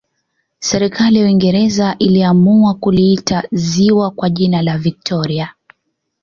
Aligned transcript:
serikali 0.59 1.19
ya 1.19 1.25
uingereza 1.25 1.95
iliamua 1.99 2.73
kuliita 2.73 3.43
ziwa 3.51 4.11
kwa 4.11 4.29
jina 4.29 4.61
la 4.61 4.77
victoria 4.77 5.53